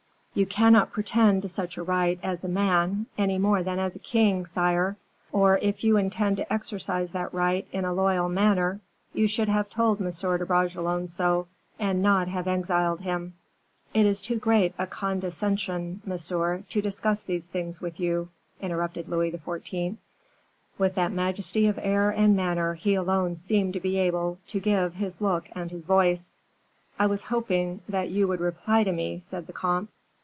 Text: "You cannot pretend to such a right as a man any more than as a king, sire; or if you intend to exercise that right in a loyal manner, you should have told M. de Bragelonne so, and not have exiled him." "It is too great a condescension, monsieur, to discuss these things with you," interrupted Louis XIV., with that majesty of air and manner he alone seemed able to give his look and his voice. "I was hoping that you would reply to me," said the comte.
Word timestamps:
"You 0.33 0.45
cannot 0.45 0.93
pretend 0.93 1.41
to 1.41 1.49
such 1.49 1.75
a 1.75 1.83
right 1.83 2.17
as 2.23 2.45
a 2.45 2.47
man 2.47 3.07
any 3.17 3.37
more 3.37 3.63
than 3.63 3.79
as 3.79 3.97
a 3.97 3.99
king, 3.99 4.45
sire; 4.45 4.95
or 5.33 5.57
if 5.57 5.83
you 5.83 5.97
intend 5.97 6.37
to 6.37 6.51
exercise 6.53 7.11
that 7.11 7.33
right 7.33 7.67
in 7.73 7.83
a 7.83 7.91
loyal 7.91 8.29
manner, 8.29 8.79
you 9.11 9.27
should 9.27 9.49
have 9.49 9.69
told 9.69 9.99
M. 9.99 10.05
de 10.09 10.45
Bragelonne 10.45 11.09
so, 11.09 11.47
and 11.77 12.01
not 12.01 12.29
have 12.29 12.47
exiled 12.47 13.01
him." 13.01 13.33
"It 13.93 14.05
is 14.05 14.21
too 14.21 14.37
great 14.37 14.73
a 14.77 14.87
condescension, 14.87 16.01
monsieur, 16.05 16.59
to 16.69 16.81
discuss 16.81 17.23
these 17.23 17.47
things 17.47 17.81
with 17.81 17.99
you," 17.99 18.29
interrupted 18.61 19.09
Louis 19.09 19.33
XIV., 19.33 19.97
with 20.77 20.95
that 20.95 21.11
majesty 21.11 21.67
of 21.67 21.77
air 21.81 22.09
and 22.09 22.37
manner 22.37 22.75
he 22.75 22.93
alone 22.95 23.35
seemed 23.35 23.75
able 23.85 24.39
to 24.47 24.61
give 24.61 24.93
his 24.93 25.19
look 25.19 25.49
and 25.51 25.71
his 25.71 25.83
voice. 25.83 26.37
"I 26.97 27.07
was 27.07 27.23
hoping 27.23 27.81
that 27.89 28.09
you 28.11 28.29
would 28.29 28.39
reply 28.39 28.85
to 28.85 28.93
me," 28.93 29.19
said 29.19 29.45
the 29.47 29.53
comte. 29.53 29.89